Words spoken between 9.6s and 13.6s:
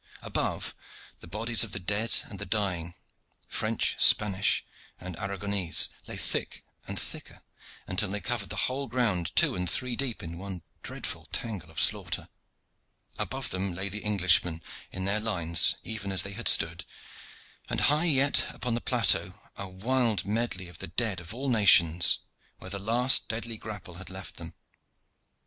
three deep in one dreadful tangle of slaughter. Above